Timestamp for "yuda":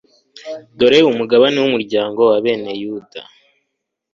2.81-3.21